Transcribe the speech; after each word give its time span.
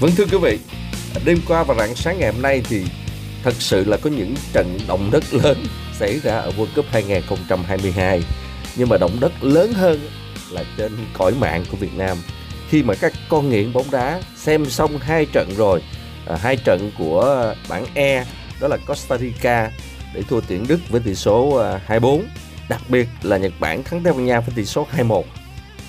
Vâng 0.00 0.10
thưa 0.16 0.24
quý 0.32 0.38
vị, 0.42 0.58
đêm 1.24 1.38
qua 1.48 1.64
và 1.64 1.74
rạng 1.74 1.94
sáng 1.94 2.18
ngày 2.18 2.32
hôm 2.32 2.42
nay 2.42 2.62
thì 2.68 2.84
thật 3.42 3.54
sự 3.58 3.84
là 3.84 3.96
có 3.96 4.10
những 4.10 4.34
trận 4.52 4.78
động 4.88 5.10
đất 5.12 5.24
lớn 5.34 5.64
xảy 5.98 6.18
ra 6.18 6.38
ở 6.38 6.52
World 6.58 6.66
Cup 6.76 6.84
2022. 6.90 8.22
Nhưng 8.76 8.88
mà 8.88 8.96
động 8.98 9.16
đất 9.20 9.32
lớn 9.44 9.72
hơn 9.72 10.00
là 10.50 10.64
trên 10.76 10.92
cõi 11.18 11.34
mạng 11.40 11.64
của 11.70 11.76
Việt 11.76 11.94
Nam. 11.96 12.16
Khi 12.68 12.82
mà 12.82 12.94
các 12.94 13.12
con 13.28 13.50
nghiện 13.50 13.72
bóng 13.72 13.90
đá 13.90 14.22
xem 14.36 14.66
xong 14.66 14.98
hai 14.98 15.26
trận 15.32 15.48
rồi, 15.56 15.82
à, 16.26 16.36
hai 16.36 16.56
trận 16.56 16.90
của 16.98 17.54
bảng 17.68 17.86
E 17.94 18.24
đó 18.60 18.68
là 18.68 18.76
Costa 18.86 19.16
Rica 19.16 19.70
để 20.14 20.22
thua 20.22 20.40
tuyển 20.40 20.66
Đức 20.68 20.80
với 20.88 21.00
tỷ 21.00 21.14
số 21.14 21.56
à, 21.56 21.80
2-4, 21.98 22.22
đặc 22.68 22.80
biệt 22.88 23.08
là 23.22 23.36
Nhật 23.36 23.52
Bản 23.60 23.82
thắng 23.82 24.02
Tây 24.02 24.12
Ban 24.12 24.24
Nha 24.24 24.40
với 24.40 24.54
tỷ 24.56 24.64
số 24.64 24.86
2-1 24.96 25.22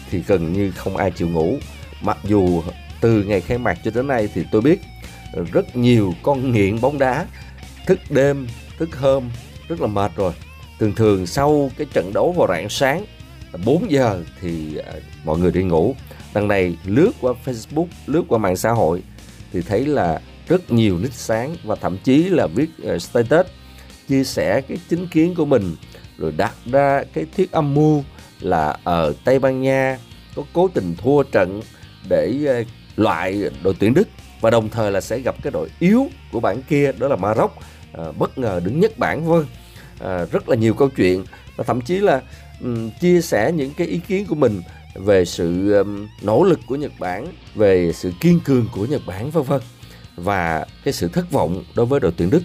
thì 0.10 0.24
gần 0.28 0.54
như 0.54 0.72
không 0.72 0.98
ai 0.98 1.12
chịu 1.12 1.28
ngủ. 1.28 1.58
Mặc 2.02 2.18
dù 2.24 2.64
từ 3.02 3.24
ngày 3.24 3.42
khai 3.42 3.58
mạc 3.58 3.78
cho 3.84 3.92
đến 3.92 4.08
nay 4.08 4.30
thì 4.34 4.44
tôi 4.52 4.62
biết 4.62 4.82
rất 5.52 5.76
nhiều 5.76 6.14
con 6.24 6.52
nghiện 6.52 6.82
bóng 6.82 7.00
đá, 7.00 7.26
thức 7.88 8.00
đêm, 8.10 8.48
thức 8.78 8.98
hôm 8.98 9.30
rất 9.68 9.82
là 9.82 9.88
mệt 9.88 10.12
rồi. 10.16 10.34
Thường 10.80 10.96
thường 10.96 11.26
sau 11.26 11.72
cái 11.78 11.88
trận 11.94 12.14
đấu 12.14 12.32
vào 12.32 12.48
rạng 12.48 12.70
sáng 12.70 13.06
4 13.66 13.92
giờ 13.92 14.24
thì 14.42 14.78
à, 14.78 14.94
mọi 15.24 15.40
người 15.40 15.52
đi 15.52 15.64
ngủ. 15.64 15.96
Đằng 16.34 16.48
này 16.48 16.78
lướt 16.86 17.12
qua 17.22 17.34
Facebook, 17.46 17.88
lướt 18.06 18.24
qua 18.28 18.38
mạng 18.38 18.56
xã 18.56 18.72
hội 18.72 19.04
thì 19.54 19.62
thấy 19.62 19.86
là 19.86 20.22
rất 20.48 20.72
nhiều 20.72 21.00
nít 21.00 21.14
sáng 21.14 21.56
và 21.64 21.76
thậm 21.76 21.98
chí 22.04 22.24
là 22.24 22.48
viết 22.48 22.70
à, 22.88 23.00
status, 23.00 23.46
chia 24.08 24.24
sẻ 24.24 24.62
cái 24.62 24.78
chính 24.90 25.08
kiến 25.08 25.36
của 25.36 25.46
mình, 25.46 25.76
rồi 26.18 26.34
đặt 26.38 26.54
ra 26.72 27.04
cái 27.14 27.26
thuyết 27.38 27.52
âm 27.52 27.74
mưu 27.74 28.04
là 28.40 28.78
ở 28.84 29.14
Tây 29.26 29.40
Ban 29.40 29.62
Nha 29.62 29.98
có 30.36 30.44
cố 30.54 30.68
tình 30.68 30.96
thua 30.98 31.24
trận 31.24 31.62
để 32.10 32.34
à, 32.48 32.62
loại 33.02 33.50
đội 33.64 33.76
tuyển 33.80 33.94
Đức 33.94 34.08
và 34.42 34.50
đồng 34.50 34.70
thời 34.70 34.92
là 34.92 35.02
sẽ 35.02 35.20
gặp 35.20 35.36
cái 35.44 35.52
đội 35.52 35.70
yếu 35.80 36.08
của 36.32 36.40
bảng 36.40 36.62
kia 36.62 36.92
đó 36.98 37.08
là 37.08 37.16
Maroc. 37.16 37.52
À, 37.94 38.04
bất 38.18 38.38
ngờ 38.38 38.62
đứng 38.64 38.80
nhất 38.80 38.98
bảng 38.98 39.26
vâng 39.26 39.46
à, 40.00 40.26
rất 40.32 40.50
là 40.50 40.56
nhiều 40.56 40.74
câu 40.74 40.90
chuyện. 40.90 41.24
Và 41.56 41.64
thậm 41.64 41.82
chí 41.82 42.00
là 42.00 42.22
um, 42.62 42.90
chia 43.02 43.22
sẻ 43.22 43.52
những 43.52 43.74
cái 43.78 43.88
ý 43.88 43.98
kiến 43.98 44.26
của 44.26 44.36
mình 44.36 44.62
về 44.94 45.26
sự 45.26 45.74
um, 45.74 46.08
nỗ 46.22 46.44
lực 46.44 46.60
của 46.68 46.76
Nhật 46.76 46.92
Bản 47.00 47.28
về 47.56 47.92
sự 47.94 48.12
kiên 48.20 48.40
cường 48.40 48.68
của 48.72 48.86
Nhật 48.86 49.02
Bản 49.06 49.32
vân 49.32 49.44
vân 49.44 49.62
và 50.16 50.66
cái 50.84 50.94
sự 50.94 51.08
thất 51.08 51.32
vọng 51.32 51.64
đối 51.76 51.86
với 51.86 52.00
đội 52.00 52.12
tuyển 52.18 52.30
Đức. 52.30 52.44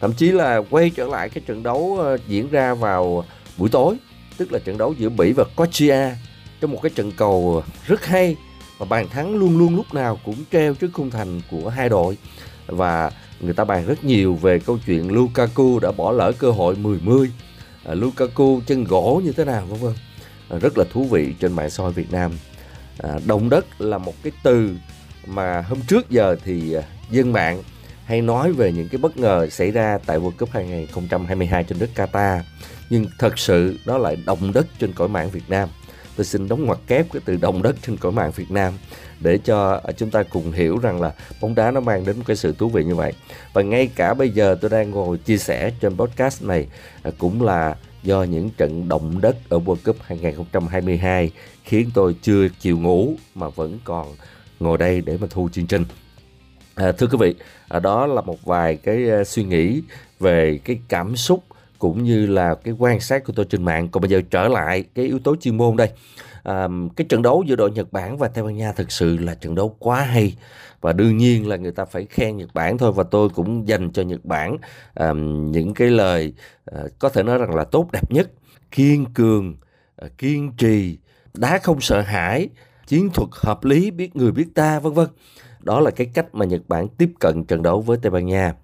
Thậm 0.00 0.12
chí 0.12 0.30
là 0.30 0.62
quay 0.70 0.90
trở 0.90 1.06
lại 1.06 1.28
cái 1.28 1.42
trận 1.46 1.62
đấu 1.62 1.78
uh, 1.78 2.20
diễn 2.28 2.50
ra 2.50 2.74
vào 2.74 3.24
buổi 3.58 3.68
tối 3.68 3.96
tức 4.36 4.52
là 4.52 4.58
trận 4.58 4.78
đấu 4.78 4.94
giữa 4.98 5.08
Bỉ 5.08 5.32
và 5.32 5.44
Croatia 5.56 6.16
trong 6.60 6.72
một 6.72 6.78
cái 6.82 6.90
trận 6.94 7.12
cầu 7.16 7.62
rất 7.86 8.06
hay 8.06 8.36
và 8.80 8.86
bàn 8.86 9.08
thắng 9.08 9.36
luôn 9.36 9.58
luôn 9.58 9.76
lúc 9.76 9.94
nào 9.94 10.20
cũng 10.24 10.44
treo 10.52 10.74
trước 10.74 10.90
khung 10.92 11.10
thành 11.10 11.40
của 11.50 11.68
hai 11.68 11.88
đội. 11.88 12.18
Và 12.66 13.10
người 13.40 13.54
ta 13.54 13.64
bàn 13.64 13.86
rất 13.86 14.04
nhiều 14.04 14.34
về 14.34 14.58
câu 14.58 14.78
chuyện 14.86 15.12
Lukaku 15.12 15.78
đã 15.78 15.92
bỏ 15.92 16.12
lỡ 16.12 16.32
cơ 16.38 16.50
hội 16.50 16.74
10-10 16.74 17.26
à, 17.84 17.94
Lukaku 17.94 18.60
chân 18.66 18.84
gỗ 18.84 19.20
như 19.24 19.32
thế 19.32 19.44
nào 19.44 19.66
vân 19.66 19.80
vân. 19.80 19.92
À, 20.48 20.58
rất 20.58 20.78
là 20.78 20.84
thú 20.92 21.04
vị 21.04 21.34
trên 21.40 21.52
mạng 21.52 21.70
soi 21.70 21.92
Việt 21.92 22.12
Nam. 22.12 22.32
À, 22.98 23.10
động 23.26 23.50
đất 23.50 23.80
là 23.80 23.98
một 23.98 24.14
cái 24.22 24.32
từ 24.42 24.70
mà 25.26 25.60
hôm 25.60 25.78
trước 25.88 26.10
giờ 26.10 26.36
thì 26.44 26.72
à, 26.72 26.82
dân 27.10 27.32
mạng 27.32 27.62
hay 28.04 28.20
nói 28.20 28.52
về 28.52 28.72
những 28.72 28.88
cái 28.88 28.98
bất 28.98 29.16
ngờ 29.16 29.48
xảy 29.50 29.70
ra 29.70 29.98
tại 30.06 30.18
World 30.18 30.30
Cup 30.38 30.50
2022 30.50 31.64
trên 31.64 31.78
đất 31.78 31.90
Qatar. 31.94 32.40
Nhưng 32.90 33.06
thật 33.18 33.38
sự 33.38 33.78
đó 33.84 33.98
lại 33.98 34.16
động 34.26 34.52
đất 34.52 34.66
trên 34.78 34.92
cõi 34.92 35.08
mạng 35.08 35.30
Việt 35.30 35.48
Nam 35.50 35.68
tôi 36.16 36.24
xin 36.24 36.48
đóng 36.48 36.64
ngoặc 36.64 36.78
kép 36.86 37.12
cái 37.12 37.22
từ 37.24 37.36
động 37.36 37.62
đất 37.62 37.76
trên 37.86 37.96
cõi 37.96 38.12
mạng 38.12 38.30
Việt 38.36 38.50
Nam 38.50 38.72
để 39.20 39.38
cho 39.38 39.80
à, 39.84 39.92
chúng 39.92 40.10
ta 40.10 40.22
cùng 40.22 40.52
hiểu 40.52 40.78
rằng 40.78 41.00
là 41.00 41.12
bóng 41.40 41.54
đá 41.54 41.70
nó 41.70 41.80
mang 41.80 42.04
đến 42.04 42.16
một 42.16 42.24
cái 42.26 42.36
sự 42.36 42.54
thú 42.58 42.68
vị 42.68 42.84
như 42.84 42.94
vậy 42.94 43.12
và 43.52 43.62
ngay 43.62 43.90
cả 43.94 44.14
bây 44.14 44.30
giờ 44.30 44.56
tôi 44.60 44.70
đang 44.70 44.90
ngồi 44.90 45.18
chia 45.18 45.38
sẻ 45.38 45.70
trên 45.80 45.96
podcast 45.96 46.42
này 46.42 46.66
à, 47.02 47.10
cũng 47.18 47.42
là 47.42 47.76
do 48.02 48.22
những 48.22 48.50
trận 48.50 48.88
động 48.88 49.20
đất 49.20 49.36
ở 49.48 49.58
World 49.58 49.76
Cup 49.84 49.96
2022 50.02 51.30
khiến 51.64 51.90
tôi 51.94 52.16
chưa 52.22 52.48
chịu 52.60 52.78
ngủ 52.78 53.14
mà 53.34 53.48
vẫn 53.48 53.78
còn 53.84 54.14
ngồi 54.60 54.78
đây 54.78 55.00
để 55.00 55.18
mà 55.20 55.26
thu 55.30 55.48
chương 55.52 55.66
trình. 55.66 55.84
À, 56.74 56.92
thưa 56.92 57.06
quý 57.06 57.18
vị, 57.20 57.34
à, 57.68 57.80
đó 57.80 58.06
là 58.06 58.20
một 58.20 58.44
vài 58.44 58.76
cái 58.76 59.10
à, 59.10 59.24
suy 59.24 59.44
nghĩ 59.44 59.82
về 60.20 60.60
cái 60.64 60.80
cảm 60.88 61.16
xúc 61.16 61.44
cũng 61.80 62.04
như 62.04 62.26
là 62.26 62.54
cái 62.54 62.74
quan 62.78 63.00
sát 63.00 63.24
của 63.24 63.32
tôi 63.36 63.46
trên 63.46 63.64
mạng. 63.64 63.88
Còn 63.88 64.00
bây 64.00 64.10
giờ 64.10 64.20
trở 64.30 64.48
lại 64.48 64.84
cái 64.94 65.04
yếu 65.04 65.18
tố 65.18 65.36
chuyên 65.36 65.56
môn 65.56 65.76
đây. 65.76 65.90
À, 66.42 66.68
cái 66.96 67.06
trận 67.08 67.22
đấu 67.22 67.44
giữa 67.46 67.56
đội 67.56 67.70
Nhật 67.70 67.92
Bản 67.92 68.18
và 68.18 68.28
Tây 68.28 68.44
Ban 68.44 68.56
Nha 68.56 68.72
thực 68.72 68.92
sự 68.92 69.16
là 69.18 69.34
trận 69.34 69.54
đấu 69.54 69.76
quá 69.78 70.00
hay. 70.00 70.36
Và 70.80 70.92
đương 70.92 71.16
nhiên 71.16 71.48
là 71.48 71.56
người 71.56 71.72
ta 71.72 71.84
phải 71.84 72.06
khen 72.10 72.36
Nhật 72.36 72.54
Bản 72.54 72.78
thôi. 72.78 72.92
Và 72.92 73.02
tôi 73.02 73.28
cũng 73.28 73.68
dành 73.68 73.92
cho 73.92 74.02
Nhật 74.02 74.24
Bản 74.24 74.56
à, 74.94 75.12
những 75.50 75.74
cái 75.74 75.90
lời 75.90 76.34
à, 76.72 76.80
có 76.98 77.08
thể 77.08 77.22
nói 77.22 77.38
rằng 77.38 77.54
là 77.54 77.64
tốt 77.64 77.88
đẹp 77.92 78.12
nhất. 78.12 78.30
Kiên 78.70 79.04
cường 79.14 79.56
à, 79.96 80.08
kiên 80.18 80.52
trì 80.56 80.98
đá 81.34 81.58
không 81.58 81.80
sợ 81.80 82.00
hãi 82.00 82.48
chiến 82.86 83.10
thuật 83.10 83.28
hợp 83.32 83.64
lý 83.64 83.90
biết 83.90 84.16
người 84.16 84.32
biết 84.32 84.46
ta 84.54 84.78
vân 84.78 84.92
vân. 84.92 85.08
Đó 85.60 85.80
là 85.80 85.90
cái 85.90 86.10
cách 86.14 86.34
mà 86.34 86.44
Nhật 86.44 86.62
Bản 86.68 86.88
tiếp 86.88 87.10
cận 87.20 87.44
trận 87.44 87.62
đấu 87.62 87.80
với 87.80 87.98
Tây 88.02 88.10
Ban 88.10 88.26
Nha 88.26 88.54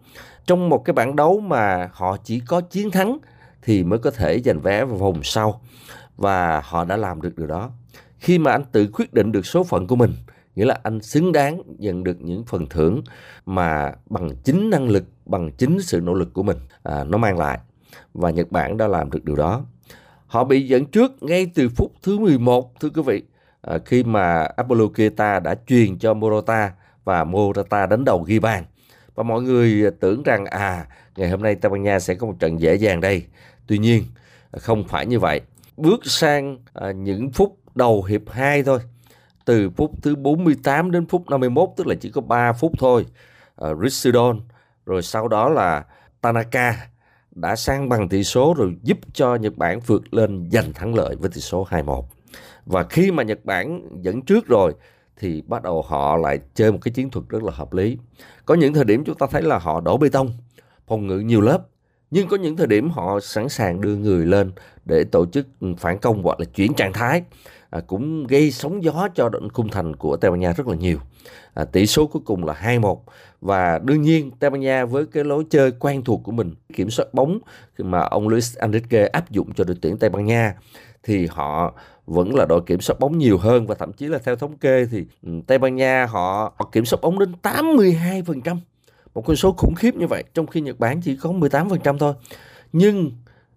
trong 0.47 0.69
một 0.69 0.85
cái 0.85 0.95
bảng 0.95 1.17
đấu 1.17 1.41
mà 1.41 1.91
họ 1.93 2.17
chỉ 2.25 2.41
có 2.41 2.61
chiến 2.61 2.91
thắng 2.91 3.19
thì 3.63 3.85
mới 3.85 3.99
có 3.99 4.11
thể 4.11 4.41
giành 4.45 4.61
vé 4.61 4.85
vào 4.85 4.97
vòng 4.97 5.21
sau. 5.23 5.61
Và 6.17 6.61
họ 6.65 6.85
đã 6.85 6.97
làm 6.97 7.23
được 7.23 7.37
điều 7.37 7.47
đó. 7.47 7.71
Khi 8.19 8.39
mà 8.39 8.53
anh 8.53 8.65
tự 8.73 8.89
quyết 8.93 9.15
định 9.15 9.33
được 9.33 9.47
số 9.47 9.65
phận 9.65 9.87
của 9.87 9.97
mình 9.97 10.13
nghĩa 10.57 10.65
là 10.65 10.79
anh 10.83 11.01
xứng 11.01 11.33
đáng 11.33 11.63
nhận 11.79 12.05
được 12.05 12.21
những 12.21 12.45
phần 12.45 12.67
thưởng 12.67 13.03
mà 13.47 13.93
bằng 14.07 14.31
chính 14.45 14.71
năng 14.71 14.89
lực 14.89 15.05
bằng 15.27 15.51
chính 15.51 15.81
sự 15.81 16.01
nỗ 16.01 16.15
lực 16.15 16.35
của 16.35 16.43
mình 16.43 16.57
à, 16.83 17.05
nó 17.05 17.19
mang 17.19 17.39
lại. 17.39 17.59
Và 18.15 18.31
Nhật 18.31 18.53
Bản 18.53 18.77
đã 18.77 18.89
làm 18.89 19.11
được 19.11 19.25
điều 19.25 19.37
đó. 19.37 19.65
Họ 20.27 20.45
bị 20.45 20.69
dẫn 20.69 20.87
trước 20.87 21.23
ngay 21.23 21.51
từ 21.55 21.69
phút 21.69 21.93
thứ 22.03 22.19
11 22.19 22.81
thưa 22.81 22.89
quý 22.89 23.03
vị 23.07 23.23
à, 23.63 23.79
khi 23.85 24.05
mà 24.05 24.49
Apollo 24.57 24.87
Keita 24.95 25.41
đã 25.41 25.55
truyền 25.67 25.99
cho 25.99 26.15
Morata 26.15 26.73
và 27.05 27.25
Morata 27.25 27.87
đánh 27.87 28.05
đầu 28.05 28.23
ghi 28.23 28.39
bàn 28.39 28.65
và 29.17 29.23
mọi 29.23 29.43
người 29.43 29.91
tưởng 30.01 30.23
rằng 30.23 30.45
à 30.47 30.87
ngày 31.17 31.31
hôm 31.31 31.43
nay 31.43 31.55
Tây 31.55 31.71
Ban 31.71 31.83
Nha 31.83 31.99
sẽ 31.99 32.15
có 32.15 32.27
một 32.27 32.35
trận 32.39 32.61
dễ 32.61 32.75
dàng 32.75 33.01
đây. 33.01 33.25
Tuy 33.67 33.79
nhiên 33.79 34.05
à, 34.53 34.59
không 34.59 34.85
phải 34.89 35.07
như 35.07 35.19
vậy. 35.19 35.41
Bước 35.77 36.01
sang 36.05 36.59
à, 36.75 36.91
những 36.91 37.31
phút 37.31 37.59
đầu 37.75 38.05
hiệp 38.05 38.31
2 38.31 38.63
thôi. 38.63 38.79
Từ 39.45 39.71
phút 39.71 39.91
thứ 40.03 40.17
48 40.17 40.91
đến 40.91 41.07
phút 41.07 41.31
51 41.31 41.69
tức 41.77 41.87
là 41.87 41.95
chỉ 42.01 42.11
có 42.11 42.21
3 42.21 42.53
phút 42.53 42.73
thôi. 42.79 43.07
À, 43.57 43.69
Richardson 43.83 44.41
rồi 44.87 45.03
sau 45.03 45.29
đó 45.29 45.49
là 45.49 45.85
Tanaka 46.21 46.89
đã 47.31 47.57
sang 47.57 47.89
bằng 47.89 48.09
tỷ 48.09 48.25
số 48.25 48.55
rồi 48.59 48.77
giúp 48.83 48.99
cho 49.13 49.35
Nhật 49.35 49.57
Bản 49.57 49.81
vượt 49.81 50.15
lên 50.15 50.49
giành 50.53 50.73
thắng 50.73 50.95
lợi 50.95 51.17
với 51.17 51.31
tỷ 51.35 51.41
số 51.41 51.67
2-1. 51.71 52.03
Và 52.67 52.85
khi 52.85 53.11
mà 53.11 53.23
Nhật 53.23 53.45
Bản 53.45 53.89
dẫn 54.03 54.23
trước 54.23 54.47
rồi 54.47 54.75
thì 55.19 55.43
bắt 55.47 55.63
đầu 55.63 55.83
họ 55.83 56.17
lại 56.17 56.39
chơi 56.55 56.73
một 56.73 56.79
cái 56.83 56.93
chiến 56.93 57.11
thuật 57.11 57.29
rất 57.29 57.43
là 57.43 57.53
hợp 57.55 57.73
lý. 57.73 57.99
Có 58.45 58.55
những 58.55 58.75
thời 58.75 58.85
điểm 58.85 59.05
chúng 59.05 59.19
ta 59.19 59.27
thấy 59.31 59.43
là 59.43 59.59
họ 59.59 59.81
đổ 59.81 59.97
bê 59.97 60.09
tông, 60.09 60.31
phòng 60.87 61.07
ngự 61.07 61.19
nhiều 61.19 61.41
lớp, 61.41 61.67
nhưng 62.11 62.29
có 62.29 62.37
những 62.37 62.57
thời 62.57 62.67
điểm 62.67 62.91
họ 62.91 63.21
sẵn 63.21 63.49
sàng 63.49 63.81
đưa 63.81 63.97
người 63.97 64.27
lên 64.27 64.53
để 64.85 65.05
tổ 65.13 65.27
chức 65.27 65.47
phản 65.79 65.99
công 65.99 66.23
hoặc 66.23 66.41
là 66.41 66.47
chuyển 66.55 66.75
trạng 66.75 66.93
thái. 66.93 67.23
À, 67.71 67.81
cũng 67.87 68.27
gây 68.27 68.51
sóng 68.51 68.85
gió 68.85 69.09
cho 69.15 69.29
đội 69.29 69.43
khung 69.53 69.69
thành 69.69 69.97
của 69.97 70.17
Tây 70.17 70.31
Ban 70.31 70.41
Nha 70.41 70.53
rất 70.53 70.69
là 70.69 70.77
nhiều. 70.77 70.99
À, 71.55 71.65
tỷ 71.65 71.87
số 71.87 72.07
cuối 72.07 72.23
cùng 72.25 72.45
là 72.45 72.55
2-1 72.63 72.99
và 73.41 73.79
đương 73.79 74.03
nhiên 74.03 74.31
Tây 74.39 74.51
Ban 74.51 74.61
Nha 74.61 74.85
với 74.85 75.07
cái 75.07 75.25
lối 75.25 75.45
chơi 75.51 75.73
quen 75.73 76.05
thuộc 76.05 76.21
của 76.25 76.33
mình 76.33 76.55
kiểm 76.75 76.91
soát 76.91 77.15
bóng 77.15 77.39
mà 77.79 78.01
ông 78.01 78.29
Luis 78.29 78.59
Enrique 78.59 79.07
áp 79.07 79.31
dụng 79.31 79.55
cho 79.55 79.65
đội 79.65 79.77
tuyển 79.81 79.99
Tây 79.99 80.11
Ban 80.11 80.25
Nha 80.25 80.55
thì 81.03 81.27
họ 81.27 81.75
vẫn 82.07 82.35
là 82.35 82.47
đội 82.49 82.61
kiểm 82.67 82.81
soát 82.81 83.01
bóng 83.01 83.19
nhiều 83.19 83.39
hơn 83.39 83.67
và 83.67 83.75
thậm 83.75 83.93
chí 83.93 84.07
là 84.07 84.19
theo 84.19 84.37
thống 84.37 84.57
kê 84.57 84.87
thì 84.91 85.05
ừ, 85.23 85.31
Tây 85.47 85.59
Ban 85.59 85.77
Nha 85.77 86.07
họ, 86.07 86.53
họ 86.59 86.69
kiểm 86.73 86.85
soát 86.85 86.99
bóng 87.03 87.19
đến 87.19 87.33
82%. 87.43 88.57
Một 89.15 89.23
con 89.27 89.37
số 89.37 89.53
khủng 89.53 89.75
khiếp 89.75 89.95
như 89.95 90.07
vậy 90.07 90.25
trong 90.35 90.47
khi 90.47 90.61
Nhật 90.61 90.79
Bản 90.79 91.01
chỉ 91.01 91.17
có 91.17 91.31
18% 91.31 91.99
thôi. 91.99 92.15
Nhưng 92.73 93.11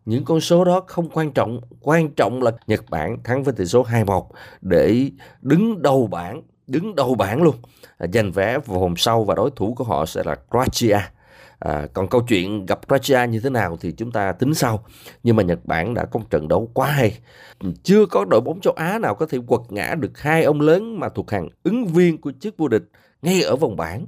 những 0.10 0.26
con 0.26 0.42
số 0.42 0.64
đó 0.64 0.84
không 0.88 1.10
quan 1.10 1.32
trọng, 1.32 1.62
quan 1.82 2.10
trọng 2.10 2.44
là 2.44 2.52
Nhật 2.68 2.90
Bản 2.90 3.18
thắng 3.24 3.44
với 3.44 3.54
tỷ 3.54 3.66
số 3.66 3.86
2-1 3.86 4.26
để 4.62 5.10
đứng 5.42 5.82
đầu 5.82 6.08
bảng, 6.08 6.42
đứng 6.68 6.96
đầu 6.96 7.16
bảng 7.16 7.44
luôn, 7.44 7.56
à, 7.98 8.08
giành 8.14 8.32
vé 8.32 8.58
vào 8.66 8.80
vòng 8.80 8.96
sau 8.98 9.24
và 9.24 9.36
đối 9.36 9.52
thủ 9.56 9.74
của 9.74 9.84
họ 9.84 10.06
sẽ 10.06 10.24
là 10.26 10.36
Croatia. 10.50 11.00
À, 11.60 11.88
còn 11.94 12.08
câu 12.08 12.22
chuyện 12.22 12.66
gặp 12.66 12.88
Croatia 12.88 13.28
như 13.28 13.40
thế 13.40 13.50
nào 13.50 13.78
thì 13.82 13.92
chúng 13.92 14.12
ta 14.12 14.32
tính 14.32 14.54
sau. 14.54 14.84
Nhưng 15.24 15.36
mà 15.36 15.44
Nhật 15.44 15.66
Bản 15.66 15.94
đã 15.94 16.06
có 16.06 16.20
một 16.20 16.26
trận 16.30 16.48
đấu 16.48 16.72
quá 16.74 16.92
hay. 16.92 17.20
Chưa 17.84 18.06
có 18.06 18.26
đội 18.26 18.42
bóng 18.42 18.62
châu 18.62 18.74
Á 18.74 19.00
nào 19.00 19.16
có 19.16 19.26
thể 19.26 19.38
quật 19.48 19.62
ngã 19.70 19.96
được 20.00 20.20
hai 20.20 20.44
ông 20.44 20.62
lớn 20.62 21.00
mà 21.00 21.10
thuộc 21.10 21.32
hàng 21.32 21.50
ứng 21.64 21.86
viên 21.86 22.22
của 22.22 22.32
chức 22.40 22.58
vô 22.58 22.68
địch 22.68 22.84
ngay 23.22 23.42
ở 23.42 23.56
vòng 23.56 23.76
bảng. 23.76 24.06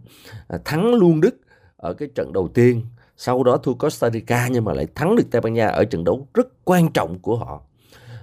À, 0.48 0.58
thắng 0.66 0.94
luôn 0.94 1.22
Đức 1.22 1.36
ở 1.78 1.94
cái 1.94 2.10
trận 2.16 2.34
đầu 2.34 2.48
tiên. 2.48 2.82
Sau 3.24 3.44
đó 3.44 3.58
thua 3.58 3.74
Costa 3.74 4.10
Rica 4.10 4.48
nhưng 4.48 4.66
mà 4.66 4.74
lại 4.74 4.88
thắng 4.96 5.16
được 5.16 5.24
Tây 5.32 5.42
Ban 5.42 5.54
Nha 5.54 5.68
ở 5.68 5.86
trận 5.86 6.04
đấu 6.04 6.28
rất 6.34 6.48
quan 6.66 6.92
trọng 6.92 7.20
của 7.20 7.38
họ. 7.38 7.62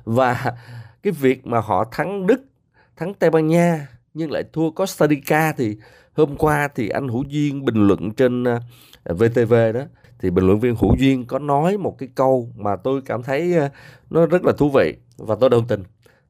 Và 0.04 0.56
cái 1.02 1.12
việc 1.12 1.46
mà 1.46 1.60
họ 1.60 1.84
thắng 1.92 2.26
Đức, 2.26 2.44
thắng 2.96 3.14
Tây 3.14 3.30
Ban 3.30 3.46
Nha 3.46 3.88
nhưng 4.14 4.30
lại 4.30 4.44
thua 4.52 4.70
Costa 4.70 5.06
Rica 5.06 5.52
thì 5.52 5.76
hôm 6.12 6.36
qua 6.36 6.68
thì 6.74 6.88
anh 6.88 7.08
Hữu 7.08 7.24
Duyên 7.28 7.64
bình 7.64 7.86
luận 7.86 8.10
trên 8.10 8.44
à, 8.44 8.60
VTV 9.04 9.54
đó. 9.74 9.80
Thì 10.18 10.30
bình 10.30 10.46
luận 10.46 10.60
viên 10.60 10.76
Hữu 10.76 10.96
Duyên 10.98 11.26
có 11.26 11.38
nói 11.38 11.76
một 11.76 11.98
cái 11.98 12.08
câu 12.14 12.52
mà 12.56 12.76
tôi 12.76 13.00
cảm 13.04 13.22
thấy 13.22 13.58
à, 13.58 13.70
nó 14.10 14.26
rất 14.26 14.44
là 14.44 14.52
thú 14.58 14.70
vị 14.70 14.96
và 15.16 15.36
tôi 15.40 15.50
đồng 15.50 15.66
tình. 15.66 15.82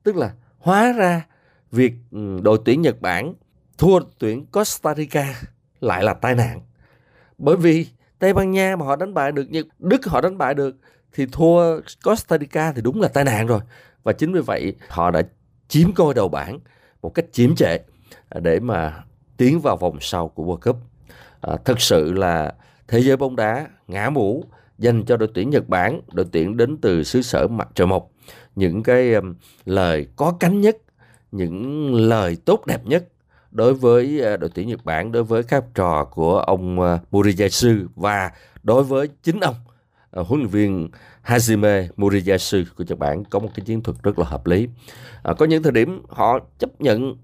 Tức 0.03 0.17
là 0.17 0.33
hóa 0.59 0.93
ra 0.93 1.27
việc 1.73 1.93
ừ, 2.11 2.41
đội 2.43 2.59
tuyển 2.65 2.83
Nhật 2.83 3.01
Bản 3.01 3.35
thua 3.79 4.01
tuyển 4.19 4.47
Costa 4.47 4.95
Rica 4.95 5.35
lại 5.81 6.03
là 6.05 6.15
tai 6.15 6.35
nạn. 6.35 6.61
Bởi 7.39 7.57
vì 7.57 7.87
Tây 8.19 8.33
Ban 8.33 8.51
Nha 8.51 8.77
mà 8.77 8.87
họ 8.87 8.97
đánh 8.97 9.15
bại 9.15 9.33
được 9.33 9.51
Nhật 9.51 9.67
Đức 9.79 10.07
họ 10.07 10.21
đánh 10.21 10.39
bại 10.39 10.55
được 10.55 10.77
thì 11.13 11.27
thua 11.33 11.81
Costa 12.05 12.39
Rica 12.39 12.73
thì 12.73 12.83
đúng 12.83 13.01
là 13.01 13.09
tai 13.09 13.25
nạn 13.25 13.47
rồi. 13.47 13.61
Và 14.03 14.13
chính 14.13 14.33
vì 14.33 14.41
vậy 14.41 14.75
họ 14.89 15.11
đã 15.11 15.23
chiếm 15.69 15.91
ngôi 15.97 16.15
đầu 16.15 16.29
bảng 16.29 16.59
một 17.03 17.15
cách 17.15 17.25
chiếm 17.33 17.55
trệ 17.55 17.79
à, 18.29 18.41
để 18.43 18.61
mà 18.61 19.05
tiến 19.37 19.61
vào 19.61 19.77
vòng 19.77 19.97
sau 20.01 20.29
của 20.29 20.45
World 20.45 20.73
Cup. 20.73 20.77
À, 21.41 21.57
thật 21.65 21.81
sự 21.81 22.13
là 22.13 22.55
thế 22.89 23.03
giới 23.03 23.17
bóng 23.17 23.37
đá 23.37 23.67
ngã 23.89 24.11
mũ 24.11 24.45
dành 24.79 25.05
cho 25.05 25.17
đội 25.17 25.29
tuyển 25.35 25.51
Nhật 25.51 25.69
Bản 25.69 26.01
đội 26.13 26.27
tuyển 26.33 26.57
đến 26.57 26.77
từ 26.77 27.03
xứ 27.03 27.23
sở 27.23 27.49
mặt 27.49 27.69
trời 27.75 27.87
mọc. 27.87 28.11
Những 28.57 28.83
cái 28.83 29.15
um, 29.15 29.35
lời 29.65 30.07
có 30.17 30.37
cánh 30.41 30.61
nhất 30.61 30.77
những 31.33 31.95
lời 31.95 32.37
tốt 32.45 32.67
đẹp 32.67 32.87
nhất 32.87 33.05
đối 33.51 33.75
với 33.75 34.25
à, 34.25 34.37
đội 34.37 34.51
tuyển 34.55 34.69
Nhật 34.69 34.85
Bản 34.85 35.13
đối 35.13 35.25
với 35.25 35.43
các 35.43 35.65
trò 35.75 36.05
của 36.05 36.39
ông 36.39 36.81
uh, 36.81 37.01
Moriyasu 37.11 37.71
và 37.95 38.31
đối 38.63 38.83
với 38.83 39.09
chính 39.23 39.41
ông 39.41 39.55
à, 40.11 40.23
huấn 40.23 40.41
luyện 40.41 40.51
viên 40.51 40.89
Hajime 41.25 41.89
Moriyasu 41.97 42.59
của 42.77 42.85
Nhật 42.89 42.99
Bản 42.99 43.25
có 43.25 43.39
một 43.39 43.49
cái 43.55 43.67
chiến 43.67 43.83
thuật 43.83 43.97
rất 44.03 44.19
là 44.19 44.27
hợp 44.27 44.47
lý. 44.47 44.69
À, 45.23 45.35
có 45.39 45.47
những 45.47 45.63
thời 45.63 45.73
điểm 45.73 46.03
họ 46.09 46.39
chấp 46.59 46.81
nhận 46.81 47.17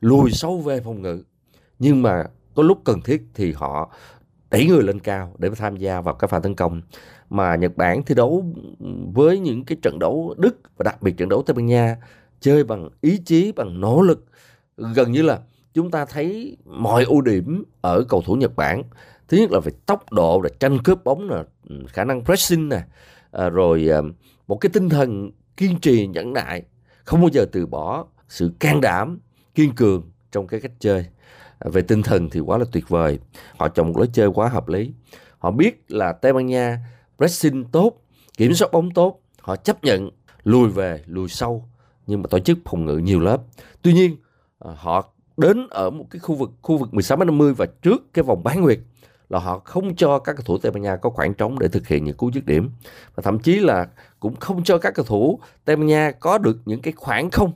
lùi 0.00 0.30
sâu 0.30 0.60
về 0.60 0.80
phòng 0.80 1.02
ngự 1.02 1.22
nhưng 1.78 2.02
mà 2.02 2.24
có 2.54 2.62
lúc 2.62 2.80
cần 2.84 3.00
thiết 3.00 3.22
thì 3.34 3.52
họ 3.52 3.90
đẩy 4.50 4.66
người 4.66 4.82
lên 4.82 5.00
cao 5.00 5.34
để 5.38 5.50
tham 5.56 5.76
gia 5.76 6.00
vào 6.00 6.14
các 6.14 6.30
pha 6.30 6.38
tấn 6.38 6.54
công 6.54 6.82
mà 7.30 7.56
Nhật 7.56 7.76
Bản 7.76 8.02
thi 8.02 8.14
đấu 8.14 8.44
với 9.14 9.38
những 9.38 9.64
cái 9.64 9.78
trận 9.82 9.98
đấu 9.98 10.34
Đức 10.38 10.60
và 10.76 10.82
đặc 10.82 11.02
biệt 11.02 11.16
trận 11.16 11.28
đấu 11.28 11.42
Tây 11.46 11.54
Ban 11.54 11.66
Nha 11.66 11.96
chơi 12.40 12.64
bằng 12.64 12.88
ý 13.00 13.18
chí 13.24 13.52
bằng 13.52 13.80
nỗ 13.80 14.02
lực 14.02 14.26
gần 14.76 15.12
như 15.12 15.22
là 15.22 15.38
chúng 15.74 15.90
ta 15.90 16.04
thấy 16.04 16.56
mọi 16.64 17.04
ưu 17.04 17.20
điểm 17.20 17.64
ở 17.80 18.04
cầu 18.08 18.22
thủ 18.22 18.34
Nhật 18.34 18.56
Bản. 18.56 18.82
Thứ 19.28 19.36
nhất 19.36 19.50
là 19.50 19.60
về 19.60 19.72
tốc 19.86 20.12
độ 20.12 20.40
là 20.44 20.50
tranh 20.60 20.78
cướp 20.84 21.04
bóng 21.04 21.30
là 21.30 21.44
ừ, 21.68 21.76
khả 21.88 22.04
năng 22.04 22.24
pressing 22.24 22.68
nè 22.68 22.82
à, 23.30 23.48
rồi 23.48 23.88
à, 23.92 24.00
một 24.46 24.56
cái 24.56 24.70
tinh 24.72 24.88
thần 24.88 25.30
kiên 25.56 25.78
trì 25.80 26.06
nhẫn 26.06 26.32
nại 26.32 26.62
không 27.04 27.20
bao 27.20 27.30
giờ 27.32 27.46
từ 27.52 27.66
bỏ 27.66 28.06
sự 28.28 28.52
can 28.60 28.80
đảm 28.80 29.18
kiên 29.54 29.74
cường 29.74 30.10
trong 30.32 30.46
cái 30.46 30.60
cách 30.60 30.72
chơi. 30.78 31.06
À, 31.58 31.70
về 31.72 31.82
tinh 31.82 32.02
thần 32.02 32.30
thì 32.30 32.40
quá 32.40 32.58
là 32.58 32.64
tuyệt 32.72 32.88
vời. 32.88 33.18
Họ 33.58 33.68
chọn 33.68 33.86
một 33.86 33.98
lối 33.98 34.08
chơi 34.12 34.28
quá 34.28 34.48
hợp 34.48 34.68
lý. 34.68 34.92
Họ 35.38 35.50
biết 35.50 35.84
là 35.88 36.12
Tây 36.12 36.32
Ban 36.32 36.46
Nha 36.46 36.78
pressing 37.18 37.64
tốt 37.64 38.02
kiểm 38.36 38.54
soát 38.54 38.72
bóng 38.72 38.90
tốt 38.90 39.20
họ 39.40 39.56
chấp 39.56 39.84
nhận 39.84 40.10
lùi 40.44 40.68
về 40.68 41.02
lùi 41.06 41.28
sâu 41.28 41.68
nhưng 42.06 42.22
mà 42.22 42.26
tổ 42.30 42.38
chức 42.38 42.58
phòng 42.64 42.84
ngự 42.84 42.96
nhiều 42.96 43.20
lớp. 43.20 43.42
Tuy 43.82 43.92
nhiên 43.92 44.16
họ 44.58 45.12
đến 45.36 45.66
ở 45.70 45.90
một 45.90 46.06
cái 46.10 46.20
khu 46.20 46.34
vực 46.34 46.50
khu 46.62 46.78
vực 46.78 46.94
16 46.94 47.18
50 47.18 47.54
và 47.54 47.66
trước 47.82 48.14
cái 48.14 48.22
vòng 48.22 48.42
bán 48.44 48.60
nguyệt 48.60 48.78
là 49.28 49.38
họ 49.38 49.58
không 49.58 49.96
cho 49.96 50.18
các 50.18 50.36
cầu 50.36 50.44
thủ 50.46 50.58
Tây 50.58 50.72
Ban 50.72 50.82
Nha 50.82 50.96
có 50.96 51.10
khoảng 51.10 51.34
trống 51.34 51.58
để 51.58 51.68
thực 51.68 51.88
hiện 51.88 52.04
những 52.04 52.16
cú 52.16 52.30
dứt 52.30 52.46
điểm. 52.46 52.70
Và 53.14 53.20
thậm 53.22 53.38
chí 53.38 53.58
là 53.58 53.88
cũng 54.20 54.36
không 54.36 54.64
cho 54.64 54.78
các 54.78 54.94
cầu 54.94 55.04
thủ 55.04 55.40
Tây 55.64 55.76
Ban 55.76 55.86
Nha 55.86 56.10
có 56.10 56.38
được 56.38 56.58
những 56.64 56.82
cái 56.82 56.92
khoảng 56.96 57.30
không, 57.30 57.52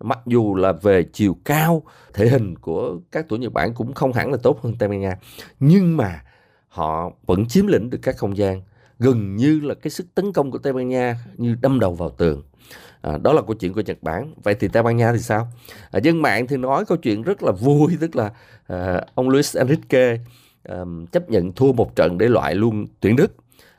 mặc 0.00 0.18
dù 0.26 0.54
là 0.54 0.72
về 0.72 1.02
chiều 1.02 1.36
cao, 1.44 1.82
thể 2.14 2.28
hình 2.28 2.58
của 2.58 2.96
các 3.12 3.26
thủ 3.28 3.36
Nhật 3.36 3.52
Bản 3.52 3.74
cũng 3.74 3.92
không 3.94 4.12
hẳn 4.12 4.30
là 4.30 4.36
tốt 4.42 4.62
hơn 4.62 4.74
Tây 4.78 4.88
Ban 4.88 5.00
Nha. 5.00 5.18
Nhưng 5.60 5.96
mà 5.96 6.22
họ 6.68 7.10
vẫn 7.26 7.46
chiếm 7.48 7.66
lĩnh 7.66 7.90
được 7.90 7.98
các 8.02 8.16
không 8.16 8.36
gian, 8.36 8.62
gần 8.98 9.36
như 9.36 9.60
là 9.60 9.74
cái 9.74 9.90
sức 9.90 10.06
tấn 10.14 10.32
công 10.32 10.50
của 10.50 10.58
Tây 10.58 10.72
Ban 10.72 10.88
Nha 10.88 11.16
như 11.36 11.56
đâm 11.60 11.80
đầu 11.80 11.94
vào 11.94 12.10
tường. 12.10 12.42
À, 13.00 13.18
đó 13.22 13.32
là 13.32 13.42
câu 13.42 13.54
chuyện 13.54 13.72
của 13.72 13.82
Nhật 13.86 14.02
Bản. 14.02 14.34
Vậy 14.42 14.54
thì 14.54 14.68
Tây 14.68 14.82
Ban 14.82 14.96
Nha 14.96 15.12
thì 15.12 15.18
sao? 15.18 15.48
À, 15.90 16.00
dân 16.02 16.22
mạng 16.22 16.46
thì 16.46 16.56
nói 16.56 16.84
câu 16.84 16.98
chuyện 16.98 17.22
rất 17.22 17.42
là 17.42 17.52
vui, 17.52 17.96
tức 18.00 18.16
là 18.16 18.30
à, 18.66 19.00
ông 19.14 19.28
Luis 19.28 19.56
Enrique 19.56 20.18
à, 20.64 20.76
chấp 21.12 21.30
nhận 21.30 21.52
thua 21.52 21.72
một 21.72 21.96
trận 21.96 22.18
để 22.18 22.28
loại 22.28 22.54
luôn 22.54 22.86
tuyển 23.00 23.16
Đức 23.16 23.34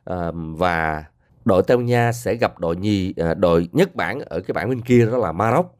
à, 0.05 0.31
và 0.33 1.03
đội 1.45 1.63
Tây 1.63 1.77
Ban 1.77 1.85
Nha 1.85 2.11
sẽ 2.11 2.35
gặp 2.35 2.59
đội 2.59 2.75
nhì 2.75 3.13
à, 3.17 3.33
đội 3.33 3.69
Nhật 3.71 3.95
Bản 3.95 4.19
ở 4.19 4.39
cái 4.39 4.53
bảng 4.53 4.69
bên 4.69 4.81
kia 4.81 5.05
đó 5.05 5.17
là 5.17 5.31
Maroc. 5.31 5.75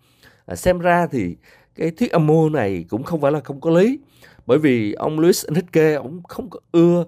À, 0.46 0.56
xem 0.56 0.80
ra 0.80 1.08
thì 1.12 1.36
cái 1.76 1.92
thuyết 1.92 2.12
âm 2.12 2.28
mưu 2.28 2.50
này 2.50 2.86
cũng 2.90 3.04
không 3.04 3.22
phải 3.22 3.32
là 3.32 3.40
không 3.40 3.62
có 3.62 3.70
lý 3.70 4.00
bởi 4.46 4.58
vì 4.58 4.94
ông 4.94 5.20
Luis 5.20 5.46
Enrique 5.46 5.94
ông 5.94 6.24
không 6.24 6.50
có 6.50 6.60
ưa 6.72 7.00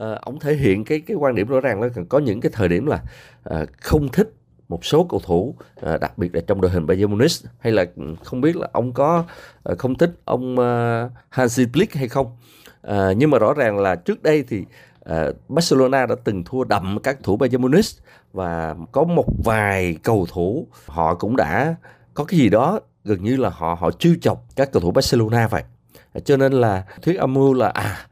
uh, 0.00 0.20
ông 0.20 0.38
thể 0.40 0.54
hiện 0.54 0.84
cái 0.84 1.00
cái 1.00 1.16
quan 1.16 1.34
điểm 1.34 1.48
rõ 1.48 1.60
ràng 1.60 1.82
là 1.82 1.88
có 2.08 2.18
những 2.18 2.40
cái 2.40 2.52
thời 2.54 2.68
điểm 2.68 2.86
là 2.86 3.02
uh, 3.50 3.68
không 3.80 4.08
thích 4.08 4.32
một 4.68 4.84
số 4.84 5.06
cầu 5.10 5.20
thủ 5.24 5.54
à, 5.82 5.96
đặc 5.96 6.18
biệt 6.18 6.34
là 6.34 6.40
trong 6.46 6.60
đội 6.60 6.70
hình 6.70 6.86
Bayern 6.86 7.10
Munich, 7.10 7.32
hay 7.58 7.72
là 7.72 7.84
ừ, 7.96 8.02
không 8.24 8.40
biết 8.40 8.56
là 8.56 8.68
ông 8.72 8.92
có 8.92 9.24
à, 9.64 9.74
không 9.78 9.94
thích 9.94 10.10
ông 10.24 10.58
à, 10.58 11.08
Hansi 11.28 11.64
Flick 11.64 11.86
hay 11.94 12.08
không? 12.08 12.36
Nhưng 13.16 13.30
mà 13.30 13.38
rõ 13.38 13.52
ràng 13.54 13.78
là 13.78 13.96
trước 13.96 14.22
đây 14.22 14.44
thì 14.48 14.64
Barcelona 15.48 16.06
đã 16.06 16.14
từng 16.24 16.44
thua 16.44 16.64
đậm 16.64 16.98
các 17.02 17.18
thủ 17.22 17.36
Bayern 17.36 17.62
Munich 17.62 17.84
và 18.32 18.74
có 18.92 19.04
một 19.04 19.26
vài 19.44 19.96
cầu 20.02 20.26
thủ 20.32 20.66
họ 20.86 21.14
cũng 21.14 21.36
đã 21.36 21.74
có 22.14 22.24
cái 22.24 22.38
gì 22.38 22.48
đó 22.48 22.80
gần 23.04 23.22
như 23.22 23.36
là 23.36 23.48
họ 23.48 23.76
họ 23.80 23.90
chiêu 23.90 24.14
chọc 24.20 24.44
các 24.56 24.72
cầu 24.72 24.82
thủ 24.82 24.90
Barcelona 24.90 25.48
vậy. 25.48 25.62
Cho 26.24 26.36
nên 26.36 26.52
là 26.52 26.84
thuyết 27.02 27.18
âm 27.18 27.34
mưu 27.34 27.54
là 27.54 27.68
à 27.68 28.06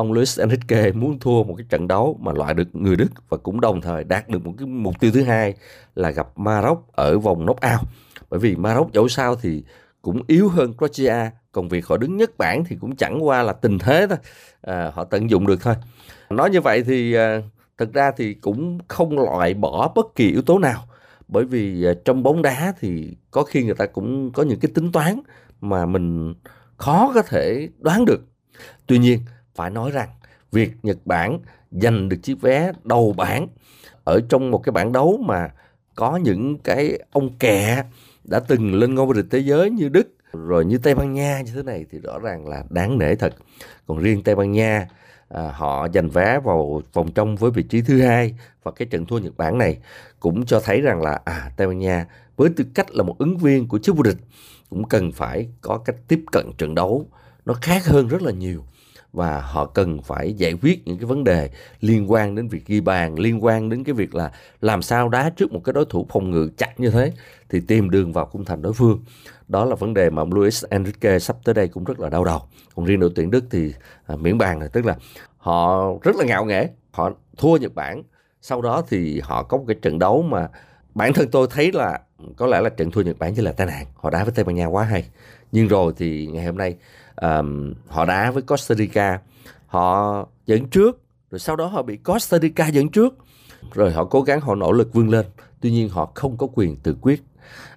ông 0.00 0.12
Luis 0.12 0.40
Enrique 0.40 0.92
muốn 0.92 1.18
thua 1.18 1.44
một 1.44 1.54
cái 1.58 1.66
trận 1.68 1.88
đấu 1.88 2.18
mà 2.20 2.32
loại 2.32 2.54
được 2.54 2.68
người 2.72 2.96
Đức 2.96 3.08
và 3.28 3.36
cũng 3.36 3.60
đồng 3.60 3.80
thời 3.80 4.04
đạt 4.04 4.28
được 4.28 4.46
một 4.46 4.54
cái 4.58 4.66
mục 4.66 5.00
tiêu 5.00 5.10
thứ 5.14 5.22
hai 5.22 5.54
là 5.94 6.10
gặp 6.10 6.38
Maroc 6.38 6.92
ở 6.92 7.18
vòng 7.18 7.46
knock-out. 7.46 7.78
Bởi 8.30 8.40
vì 8.40 8.56
Maroc 8.56 8.92
dẫu 8.92 9.08
sao 9.08 9.36
thì 9.36 9.64
cũng 10.02 10.22
yếu 10.26 10.48
hơn 10.48 10.74
Croatia, 10.78 11.30
còn 11.52 11.68
việc 11.68 11.86
họ 11.86 11.96
đứng 11.96 12.16
nhất 12.16 12.38
bảng 12.38 12.64
thì 12.64 12.76
cũng 12.80 12.96
chẳng 12.96 13.18
qua 13.26 13.42
là 13.42 13.52
tình 13.52 13.78
thế 13.78 14.06
thôi, 14.08 14.18
à, 14.62 14.90
họ 14.94 15.04
tận 15.04 15.30
dụng 15.30 15.46
được 15.46 15.62
thôi. 15.62 15.74
Nói 16.30 16.50
như 16.50 16.60
vậy 16.60 16.82
thì 16.82 17.14
à, 17.14 17.42
thực 17.78 17.92
ra 17.92 18.10
thì 18.16 18.34
cũng 18.34 18.78
không 18.88 19.18
loại 19.18 19.54
bỏ 19.54 19.92
bất 19.94 20.06
kỳ 20.14 20.30
yếu 20.30 20.42
tố 20.42 20.58
nào 20.58 20.84
bởi 21.28 21.44
vì 21.44 21.84
à, 21.84 21.92
trong 22.04 22.22
bóng 22.22 22.42
đá 22.42 22.72
thì 22.80 23.16
có 23.30 23.42
khi 23.42 23.64
người 23.64 23.74
ta 23.74 23.86
cũng 23.86 24.32
có 24.32 24.42
những 24.42 24.60
cái 24.60 24.70
tính 24.74 24.92
toán 24.92 25.20
mà 25.60 25.86
mình 25.86 26.34
khó 26.76 27.12
có 27.14 27.22
thể 27.22 27.68
đoán 27.78 28.04
được. 28.04 28.20
Tuy 28.86 28.98
nhiên 28.98 29.20
phải 29.60 29.70
nói 29.70 29.90
rằng 29.90 30.08
việc 30.52 30.72
Nhật 30.82 30.96
Bản 31.04 31.38
giành 31.70 32.08
được 32.08 32.16
chiếc 32.22 32.40
vé 32.40 32.72
đầu 32.84 33.14
bảng 33.16 33.48
ở 34.04 34.20
trong 34.28 34.50
một 34.50 34.58
cái 34.58 34.72
bảng 34.72 34.92
đấu 34.92 35.18
mà 35.26 35.50
có 35.94 36.16
những 36.16 36.58
cái 36.58 36.98
ông 37.12 37.38
kẹ 37.38 37.84
đã 38.24 38.40
từng 38.40 38.74
lên 38.74 38.94
ngôi 38.94 39.06
vô 39.06 39.12
địch 39.12 39.26
thế 39.30 39.38
giới 39.38 39.70
như 39.70 39.88
Đức 39.88 40.08
rồi 40.32 40.64
như 40.64 40.78
Tây 40.78 40.94
Ban 40.94 41.14
Nha 41.14 41.40
như 41.40 41.52
thế 41.54 41.62
này 41.62 41.86
thì 41.90 41.98
rõ 41.98 42.18
ràng 42.18 42.48
là 42.48 42.64
đáng 42.70 42.98
nể 42.98 43.14
thật. 43.14 43.34
Còn 43.86 43.98
riêng 43.98 44.22
Tây 44.22 44.34
Ban 44.34 44.52
Nha 44.52 44.88
à, 45.28 45.52
họ 45.54 45.88
giành 45.94 46.10
vé 46.10 46.40
vào 46.44 46.82
vòng 46.92 47.12
trong 47.12 47.36
với 47.36 47.50
vị 47.50 47.62
trí 47.62 47.82
thứ 47.82 48.00
hai 48.00 48.34
và 48.62 48.70
cái 48.70 48.88
trận 48.90 49.06
thua 49.06 49.18
Nhật 49.18 49.36
Bản 49.36 49.58
này 49.58 49.78
cũng 50.20 50.46
cho 50.46 50.60
thấy 50.60 50.80
rằng 50.80 51.02
là 51.02 51.20
à 51.24 51.52
Tây 51.56 51.66
Ban 51.66 51.78
Nha 51.78 52.06
với 52.36 52.50
tư 52.56 52.64
cách 52.74 52.90
là 52.90 53.02
một 53.02 53.18
ứng 53.18 53.38
viên 53.38 53.68
của 53.68 53.78
chức 53.78 53.96
vô 53.96 54.02
địch 54.02 54.18
cũng 54.70 54.88
cần 54.88 55.12
phải 55.12 55.48
có 55.60 55.78
cách 55.78 55.96
tiếp 56.08 56.20
cận 56.32 56.52
trận 56.58 56.74
đấu 56.74 57.06
nó 57.44 57.54
khác 57.62 57.86
hơn 57.86 58.08
rất 58.08 58.22
là 58.22 58.32
nhiều 58.32 58.64
và 59.12 59.40
họ 59.40 59.66
cần 59.66 60.02
phải 60.02 60.32
giải 60.32 60.54
quyết 60.62 60.82
những 60.86 60.98
cái 60.98 61.04
vấn 61.04 61.24
đề 61.24 61.50
liên 61.80 62.12
quan 62.12 62.34
đến 62.34 62.48
việc 62.48 62.66
ghi 62.66 62.80
bàn 62.80 63.18
liên 63.18 63.44
quan 63.44 63.68
đến 63.68 63.84
cái 63.84 63.92
việc 63.92 64.14
là 64.14 64.32
làm 64.60 64.82
sao 64.82 65.08
đá 65.08 65.30
trước 65.30 65.52
một 65.52 65.60
cái 65.64 65.72
đối 65.72 65.84
thủ 65.84 66.06
phòng 66.10 66.30
ngự 66.30 66.50
chặt 66.56 66.80
như 66.80 66.90
thế 66.90 67.12
thì 67.48 67.60
tìm 67.60 67.90
đường 67.90 68.12
vào 68.12 68.26
khung 68.26 68.44
thành 68.44 68.62
đối 68.62 68.72
phương. 68.72 69.04
Đó 69.48 69.64
là 69.64 69.74
vấn 69.74 69.94
đề 69.94 70.10
mà 70.10 70.22
Luis 70.30 70.64
Enrique 70.70 71.18
sắp 71.18 71.36
tới 71.44 71.54
đây 71.54 71.68
cũng 71.68 71.84
rất 71.84 72.00
là 72.00 72.08
đau 72.08 72.24
đầu. 72.24 72.40
Còn 72.74 72.84
riêng 72.84 73.00
đội 73.00 73.10
tuyển 73.14 73.30
Đức 73.30 73.44
thì 73.50 73.74
à, 74.06 74.16
miễn 74.16 74.38
bàn 74.38 74.58
này 74.58 74.68
tức 74.72 74.86
là 74.86 74.96
họ 75.36 75.84
rất 76.02 76.16
là 76.16 76.24
ngạo 76.24 76.44
nghễ. 76.44 76.68
Họ 76.90 77.10
thua 77.36 77.56
Nhật 77.56 77.74
Bản 77.74 78.02
sau 78.42 78.62
đó 78.62 78.82
thì 78.88 79.20
họ 79.20 79.42
có 79.42 79.56
một 79.56 79.64
cái 79.68 79.76
trận 79.82 79.98
đấu 79.98 80.22
mà 80.22 80.48
bản 80.94 81.12
thân 81.12 81.28
tôi 81.30 81.46
thấy 81.50 81.72
là 81.72 82.00
có 82.36 82.46
lẽ 82.46 82.60
là 82.60 82.70
trận 82.70 82.90
thua 82.90 83.02
Nhật 83.02 83.18
Bản 83.18 83.34
chỉ 83.34 83.42
là 83.42 83.52
tai 83.52 83.66
nạn. 83.66 83.86
Họ 83.94 84.10
đá 84.10 84.24
với 84.24 84.32
Tây 84.36 84.44
Ban 84.44 84.56
Nha 84.56 84.66
quá 84.66 84.84
hay. 84.84 85.04
Nhưng 85.52 85.68
rồi 85.68 85.92
thì 85.96 86.26
ngày 86.26 86.44
hôm 86.44 86.56
nay 86.58 86.76
um, 87.20 87.74
họ 87.88 88.04
đá 88.04 88.30
với 88.30 88.42
Costa 88.42 88.74
Rica. 88.74 89.20
Họ 89.66 90.26
dẫn 90.46 90.66
trước 90.66 91.00
rồi 91.30 91.38
sau 91.38 91.56
đó 91.56 91.66
họ 91.66 91.82
bị 91.82 91.96
Costa 91.96 92.38
Rica 92.38 92.68
dẫn 92.68 92.88
trước. 92.88 93.14
Rồi 93.74 93.92
họ 93.92 94.04
cố 94.04 94.22
gắng 94.22 94.40
họ 94.40 94.54
nỗ 94.54 94.72
lực 94.72 94.92
vươn 94.92 95.08
lên. 95.08 95.26
Tuy 95.60 95.70
nhiên 95.70 95.88
họ 95.88 96.12
không 96.14 96.36
có 96.36 96.46
quyền 96.54 96.76
tự 96.76 96.96
quyết. 97.00 97.22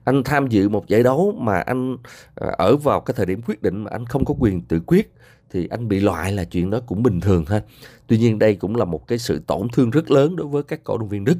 Anh 0.03 0.23
tham 0.23 0.47
dự 0.47 0.69
một 0.69 0.87
giải 0.87 1.03
đấu 1.03 1.35
mà 1.37 1.59
anh 1.59 1.97
ờ, 2.35 2.55
ở 2.57 2.77
vào 2.77 3.01
cái 3.01 3.13
thời 3.17 3.25
điểm 3.25 3.41
quyết 3.47 3.61
định 3.61 3.83
mà 3.83 3.91
anh 3.91 4.05
không 4.05 4.25
có 4.25 4.33
quyền 4.39 4.61
tự 4.61 4.79
quyết 4.85 5.13
thì 5.51 5.67
anh 5.71 5.87
bị 5.87 5.99
loại 5.99 6.31
là 6.31 6.43
chuyện 6.43 6.69
đó 6.69 6.79
cũng 6.85 7.03
bình 7.03 7.21
thường 7.21 7.45
thôi. 7.45 7.61
Tuy 8.07 8.17
nhiên 8.17 8.39
đây 8.39 8.55
cũng 8.55 8.75
là 8.75 8.85
một 8.85 9.07
cái 9.07 9.17
sự 9.17 9.41
tổn 9.47 9.67
thương 9.73 9.89
rất 9.89 10.11
lớn 10.11 10.35
đối 10.35 10.47
với 10.47 10.63
các 10.63 10.83
cổ 10.83 10.97
động 10.97 11.09
viên 11.09 11.25
đức 11.25 11.37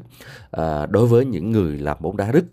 à, 0.52 0.86
đối 0.86 1.08
với 1.08 1.26
những 1.26 1.52
người 1.52 1.78
làm 1.78 1.98
bóng 2.00 2.18
đá 2.18 2.32
đức. 2.32 2.46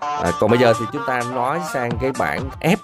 À, 0.00 0.32
còn 0.40 0.50
bây 0.50 0.58
giờ 0.58 0.74
thì 0.80 0.86
chúng 0.92 1.02
ta 1.06 1.22
nói 1.34 1.60
sang 1.72 1.90
cái 2.00 2.12
bảng 2.18 2.50
F. 2.60 2.76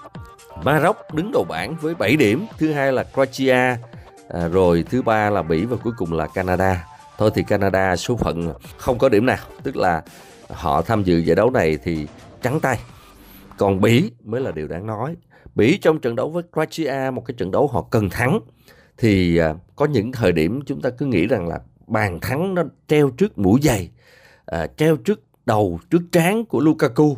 Maroc 0.63 0.97
đứng 1.13 1.31
đầu 1.31 1.45
bảng 1.49 1.75
với 1.81 1.95
7 1.95 2.15
điểm, 2.15 2.45
thứ 2.57 2.73
hai 2.73 2.91
là 2.91 3.03
Croatia, 3.13 3.77
à, 4.29 4.47
rồi 4.51 4.85
thứ 4.89 5.01
ba 5.01 5.29
là 5.29 5.41
Bỉ 5.41 5.65
và 5.65 5.77
cuối 5.83 5.93
cùng 5.97 6.13
là 6.13 6.27
Canada. 6.27 6.87
Thôi 7.17 7.31
thì 7.35 7.43
Canada 7.43 7.95
số 7.95 8.15
phận 8.15 8.53
không 8.77 8.97
có 8.97 9.09
điểm 9.09 9.25
nào, 9.25 9.45
tức 9.63 9.75
là 9.75 10.01
họ 10.49 10.81
tham 10.81 11.03
dự 11.03 11.17
giải 11.17 11.35
đấu 11.35 11.51
này 11.51 11.77
thì 11.83 12.07
trắng 12.41 12.59
tay. 12.59 12.79
Còn 13.57 13.81
Bỉ 13.81 14.11
mới 14.23 14.41
là 14.41 14.51
điều 14.51 14.67
đáng 14.67 14.87
nói. 14.87 15.15
Bỉ 15.55 15.77
trong 15.77 15.99
trận 15.99 16.15
đấu 16.15 16.29
với 16.29 16.43
Croatia 16.53 17.11
một 17.13 17.25
cái 17.25 17.35
trận 17.37 17.51
đấu 17.51 17.67
họ 17.67 17.81
cần 17.91 18.09
thắng 18.09 18.39
thì 18.97 19.37
à, 19.37 19.53
có 19.75 19.85
những 19.85 20.11
thời 20.11 20.31
điểm 20.31 20.59
chúng 20.65 20.81
ta 20.81 20.89
cứ 20.89 21.05
nghĩ 21.05 21.27
rằng 21.27 21.47
là 21.47 21.59
bàn 21.87 22.19
thắng 22.19 22.55
nó 22.55 22.63
treo 22.87 23.09
trước 23.09 23.37
mũi 23.37 23.59
giày, 23.63 23.89
à, 24.45 24.67
treo 24.77 24.95
trước 24.95 25.24
đầu, 25.45 25.79
trước 25.89 26.01
trán 26.11 26.45
của 26.45 26.59
Lukaku. 26.59 27.17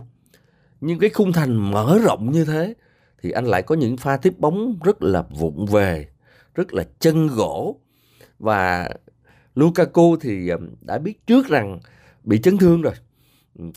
Nhưng 0.81 0.99
cái 0.99 1.09
khung 1.09 1.33
thành 1.33 1.71
mở 1.71 1.99
rộng 2.03 2.31
như 2.31 2.45
thế 2.45 2.73
thì 3.21 3.31
anh 3.31 3.45
lại 3.45 3.61
có 3.61 3.75
những 3.75 3.97
pha 3.97 4.17
tiếp 4.17 4.33
bóng 4.37 4.79
rất 4.83 5.03
là 5.03 5.21
vụng 5.21 5.65
về, 5.65 6.07
rất 6.55 6.73
là 6.73 6.83
chân 6.99 7.27
gỗ. 7.27 7.79
Và 8.39 8.89
Lukaku 9.55 10.15
thì 10.21 10.49
um, 10.49 10.69
đã 10.81 10.97
biết 10.97 11.27
trước 11.27 11.47
rằng 11.47 11.79
bị 12.23 12.39
chấn 12.39 12.57
thương 12.57 12.81
rồi 12.81 12.93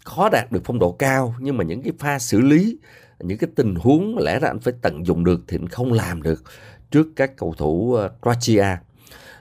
khó 0.04 0.28
đạt 0.28 0.52
được 0.52 0.60
phong 0.64 0.78
độ 0.78 0.92
cao. 0.92 1.34
Nhưng 1.40 1.56
mà 1.56 1.64
những 1.64 1.82
cái 1.82 1.92
pha 1.98 2.18
xử 2.18 2.40
lý 2.40 2.78
những 3.20 3.38
cái 3.38 3.50
tình 3.56 3.74
huống 3.74 4.18
lẽ 4.18 4.38
ra 4.38 4.48
anh 4.48 4.60
phải 4.60 4.74
tận 4.82 5.06
dụng 5.06 5.24
được 5.24 5.40
thì 5.48 5.58
anh 5.60 5.68
không 5.68 5.92
làm 5.92 6.22
được 6.22 6.44
trước 6.90 7.06
các 7.16 7.36
cầu 7.36 7.54
thủ 7.58 7.98
uh, 8.04 8.22
Croatia 8.22 8.76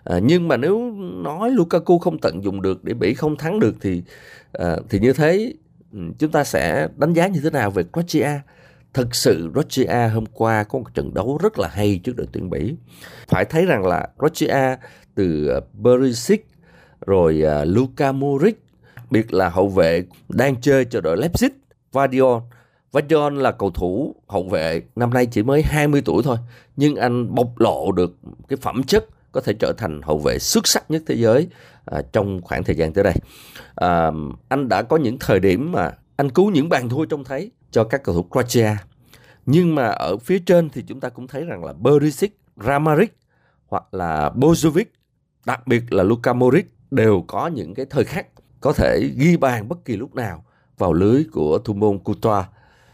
à, 0.10 0.20
nhưng 0.24 0.48
mà 0.48 0.58
nếu 0.58 0.92
nói 1.24 1.52
Lukaku 1.52 2.00
không 2.00 2.18
tận 2.22 2.44
dụng 2.44 2.62
được 2.62 2.84
để 2.84 2.94
Bỉ 2.94 3.14
không 3.14 3.38
thắng 3.38 3.60
được 3.60 3.76
thì 3.82 4.04
à, 4.54 4.78
thì 4.90 5.00
như 5.00 5.14
thế 5.14 5.54
ừ, 5.94 6.00
chúng 6.20 6.32
ta 6.32 6.44
sẽ 6.44 6.88
đánh 6.98 7.14
giá 7.14 7.28
như 7.28 7.40
thế 7.44 7.50
nào 7.50 7.72
về 7.72 7.84
Croatia 7.94 8.30
thực 8.94 9.16
sự 9.16 9.50
Croatia 9.54 10.08
hôm 10.14 10.26
qua 10.26 10.64
có 10.64 10.80
một 10.80 10.94
trận 10.94 11.14
đấu 11.14 11.40
rất 11.44 11.60
là 11.60 11.68
hay 11.68 12.00
trước 12.04 12.16
đội 12.16 12.28
tuyển 12.32 12.50
Bỉ 12.50 12.76
phải 13.28 13.46
thấy 13.46 13.66
rằng 13.66 13.86
là 13.86 14.08
Croatia 14.18 14.76
từ 15.16 15.48
à, 15.48 15.60
Berisic 15.74 16.48
rồi 17.06 17.44
uh, 17.44 17.68
Luka 17.68 18.12
Modric 18.12 18.64
biệt 19.10 19.34
là 19.34 19.50
hậu 19.50 19.68
vệ 19.68 20.04
đang 20.30 20.62
chơi 20.62 20.86
cho 20.86 21.02
đội 21.02 21.18
Leipzig, 21.18 21.50
Vardion. 21.92 22.42
Vardion 22.92 23.36
là 23.36 23.52
cầu 23.52 23.70
thủ 23.70 24.16
hậu 24.28 24.50
vệ 24.50 24.82
năm 24.96 25.10
nay 25.14 25.26
chỉ 25.26 25.44
mới 25.44 25.62
20 25.62 26.02
tuổi 26.06 26.24
thôi, 26.24 26.38
nhưng 26.76 26.96
anh 26.96 27.36
bộc 27.36 27.60
lộ 27.60 27.92
được 27.92 28.16
cái 28.48 28.58
phẩm 28.62 28.84
chất 28.84 29.06
có 29.32 29.42
thể 29.42 29.54
trở 29.54 29.74
thành 29.78 30.02
hậu 30.02 30.20
vệ 30.20 30.40
xuất 30.40 30.68
sắc 30.68 30.92
nhất 30.92 31.04
thế 31.08 31.16
giới 31.16 31.48
à, 31.86 32.02
trong 32.12 32.42
khoảng 32.42 32.64
thời 32.64 32.76
gian 32.76 32.94
tới 32.94 33.04
đây. 33.04 33.14
À, 33.76 34.12
anh 34.50 34.70
đã 34.70 34.82
có 34.82 34.98
những 34.98 35.18
thời 35.20 35.40
điểm 35.40 35.72
mà 35.72 35.92
anh 36.16 36.30
cứu 36.30 36.52
những 36.52 36.70
bàn 36.70 36.90
thua 36.90 37.06
trông 37.06 37.24
thấy 37.24 37.52
cho 37.72 37.84
các 37.84 38.04
cầu 38.04 38.16
thủ 38.16 38.24
Croatia. 38.32 38.76
Nhưng 39.46 39.76
mà 39.76 39.86
ở 39.86 40.18
phía 40.18 40.40
trên 40.40 40.70
thì 40.70 40.84
chúng 40.88 41.00
ta 41.00 41.10
cũng 41.10 41.28
thấy 41.28 41.46
rằng 41.46 41.64
là 41.64 41.74
Berisic, 41.74 42.40
Ramaric 42.56 43.18
hoặc 43.68 43.94
là 43.94 44.30
Bozovic, 44.36 44.86
đặc 45.46 45.68
biệt 45.68 45.94
là 45.94 46.04
Luka 46.04 46.34
Modric 46.34 46.66
đều 46.92 47.24
có 47.28 47.48
những 47.48 47.74
cái 47.74 47.86
thời 47.90 48.04
khắc 48.04 48.28
có 48.62 48.74
thể 48.74 49.12
ghi 49.18 49.38
bàn 49.38 49.70
bất 49.70 49.86
kỳ 49.86 49.98
lúc 49.98 50.16
nào 50.16 50.46
vào 50.78 50.94
lưới 50.94 51.24
của 51.32 51.60
thủ 51.60 51.74
môn 51.74 52.00
Courtois. 52.00 52.46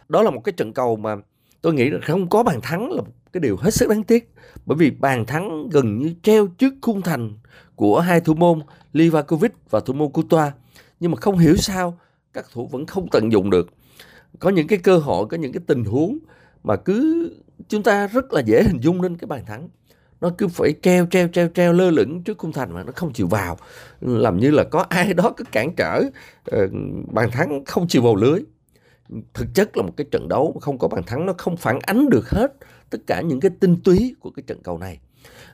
Đó 0.09 0.21
là 0.21 0.31
một 0.31 0.41
cái 0.43 0.53
trận 0.57 0.73
cầu 0.73 0.95
mà 0.95 1.15
tôi 1.61 1.73
nghĩ 1.73 1.89
là 1.89 1.99
không 2.03 2.29
có 2.29 2.43
bàn 2.43 2.59
thắng 2.61 2.91
là 2.91 3.01
cái 3.35 3.41
điều 3.41 3.57
hết 3.57 3.73
sức 3.73 3.89
đáng 3.89 4.03
tiếc. 4.03 4.33
Bởi 4.65 4.77
vì 4.77 4.91
bàn 4.91 5.25
thắng 5.25 5.69
gần 5.69 5.97
như 5.97 6.13
treo 6.23 6.47
trước 6.47 6.73
khung 6.81 7.01
thành 7.01 7.37
của 7.75 7.99
hai 7.99 8.21
thủ 8.21 8.33
môn 8.33 8.59
Livakovic 8.93 9.51
và 9.69 9.79
thủ 9.79 9.93
môn 9.93 10.11
Courtois. 10.11 10.53
Nhưng 10.99 11.11
mà 11.11 11.17
không 11.17 11.37
hiểu 11.37 11.55
sao, 11.55 11.97
các 12.33 12.45
thủ 12.53 12.67
vẫn 12.67 12.85
không 12.85 13.07
tận 13.11 13.31
dụng 13.31 13.49
được. 13.49 13.69
Có 14.39 14.49
những 14.49 14.67
cái 14.67 14.79
cơ 14.79 14.97
hội, 14.97 15.25
có 15.25 15.37
những 15.37 15.51
cái 15.51 15.61
tình 15.67 15.85
huống 15.85 16.17
mà 16.63 16.75
cứ 16.75 17.29
chúng 17.69 17.83
ta 17.83 18.07
rất 18.07 18.33
là 18.33 18.41
dễ 18.41 18.63
hình 18.63 18.79
dung 18.81 19.01
lên 19.01 19.17
cái 19.17 19.27
bàn 19.27 19.45
thắng. 19.45 19.69
Nó 20.21 20.29
cứ 20.37 20.47
phải 20.47 20.73
treo 20.81 21.05
treo 21.05 21.27
treo 21.27 21.47
treo 21.47 21.73
lơ 21.73 21.91
lửng 21.91 22.23
trước 22.23 22.37
khung 22.37 22.51
thành 22.51 22.73
mà 22.73 22.83
nó 22.83 22.91
không 22.95 23.13
chịu 23.13 23.27
vào. 23.27 23.57
Làm 24.01 24.39
như 24.39 24.51
là 24.51 24.63
có 24.63 24.85
ai 24.89 25.13
đó 25.13 25.33
cứ 25.37 25.43
cản 25.51 25.75
trở 25.75 26.03
ờ, 26.45 26.67
bàn 27.11 27.31
thắng 27.31 27.65
không 27.65 27.87
chịu 27.87 28.01
vào 28.01 28.15
lưới. 28.15 28.39
Thực 29.33 29.47
chất 29.53 29.77
là 29.77 29.83
một 29.83 29.93
cái 29.97 30.07
trận 30.11 30.27
đấu 30.27 30.59
không 30.61 30.77
có 30.77 30.87
bàn 30.87 31.03
thắng, 31.03 31.25
nó 31.25 31.33
không 31.37 31.57
phản 31.57 31.79
ánh 31.79 32.09
được 32.09 32.29
hết 32.29 32.53
tất 32.97 33.03
cả 33.07 33.21
những 33.21 33.39
cái 33.39 33.51
tinh 33.59 33.75
túy 33.83 34.15
của 34.19 34.29
cái 34.29 34.43
trận 34.47 34.59
cầu 34.63 34.77
này 34.77 34.99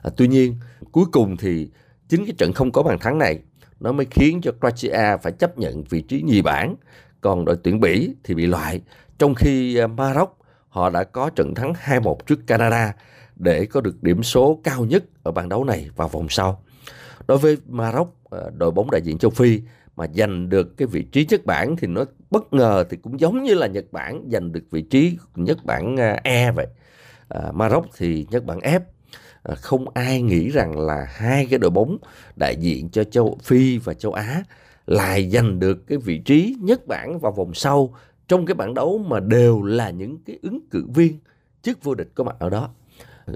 à, 0.02 0.10
tuy 0.16 0.28
nhiên 0.28 0.54
cuối 0.92 1.04
cùng 1.12 1.36
thì 1.36 1.68
chính 2.08 2.24
cái 2.24 2.34
trận 2.38 2.52
không 2.52 2.72
có 2.72 2.82
bàn 2.82 2.98
thắng 2.98 3.18
này 3.18 3.38
nó 3.80 3.92
mới 3.92 4.06
khiến 4.10 4.40
cho 4.42 4.52
Croatia 4.60 5.16
phải 5.22 5.32
chấp 5.32 5.58
nhận 5.58 5.84
vị 5.84 6.02
trí 6.02 6.22
nhì 6.22 6.42
bảng 6.42 6.74
còn 7.20 7.44
đội 7.44 7.56
tuyển 7.62 7.80
Bỉ 7.80 8.14
thì 8.24 8.34
bị 8.34 8.46
loại 8.46 8.80
trong 9.18 9.34
khi 9.34 9.76
à, 9.76 9.86
Maroc 9.86 10.38
họ 10.68 10.90
đã 10.90 11.04
có 11.04 11.30
trận 11.30 11.54
thắng 11.54 11.72
2-1 11.72 12.16
trước 12.26 12.46
Canada 12.46 12.94
để 13.36 13.66
có 13.66 13.80
được 13.80 14.02
điểm 14.02 14.22
số 14.22 14.60
cao 14.64 14.84
nhất 14.84 15.04
ở 15.22 15.32
bảng 15.32 15.48
đấu 15.48 15.64
này 15.64 15.90
vào 15.96 16.08
vòng 16.08 16.26
sau. 16.28 16.62
Đối 17.26 17.38
với 17.38 17.56
Maroc, 17.68 18.16
à, 18.30 18.38
đội 18.56 18.70
bóng 18.70 18.90
đại 18.90 19.02
diện 19.02 19.18
châu 19.18 19.30
Phi 19.30 19.60
mà 19.96 20.06
giành 20.14 20.48
được 20.48 20.76
cái 20.76 20.86
vị 20.86 21.02
trí 21.02 21.26
nhất 21.28 21.46
bảng 21.46 21.76
thì 21.76 21.86
nó 21.86 22.04
bất 22.30 22.52
ngờ 22.52 22.84
thì 22.90 22.96
cũng 22.96 23.20
giống 23.20 23.42
như 23.42 23.54
là 23.54 23.66
Nhật 23.66 23.84
Bản 23.92 24.28
giành 24.32 24.52
được 24.52 24.64
vị 24.70 24.82
trí 24.82 25.18
nhất 25.34 25.58
bảng 25.64 25.96
à, 25.96 26.20
E 26.22 26.52
vậy. 26.52 26.66
À, 27.34 27.52
Maroc 27.52 27.86
thì 27.96 28.26
nhất 28.30 28.44
bảng 28.44 28.60
ép 28.60 28.82
À, 29.42 29.54
không 29.54 29.86
ai 29.94 30.22
nghĩ 30.22 30.48
rằng 30.48 30.78
là 30.78 31.06
hai 31.08 31.46
cái 31.50 31.58
đội 31.58 31.70
bóng 31.70 31.98
đại 32.36 32.56
diện 32.56 32.88
cho 32.88 33.04
châu 33.04 33.38
Phi 33.42 33.78
và 33.78 33.94
châu 33.94 34.12
Á 34.12 34.42
lại 34.86 35.30
giành 35.30 35.58
được 35.58 35.86
cái 35.86 35.98
vị 35.98 36.18
trí 36.18 36.56
nhất 36.60 36.86
bảng 36.86 37.18
vào 37.18 37.32
vòng 37.32 37.54
sau 37.54 37.94
trong 38.28 38.46
cái 38.46 38.54
bảng 38.54 38.74
đấu 38.74 38.98
mà 38.98 39.20
đều 39.20 39.62
là 39.62 39.90
những 39.90 40.18
cái 40.26 40.38
ứng 40.42 40.60
cử 40.70 40.86
viên 40.94 41.18
chức 41.62 41.84
vô 41.84 41.94
địch 41.94 42.08
có 42.14 42.24
mặt 42.24 42.36
ở 42.38 42.50
đó. 42.50 42.70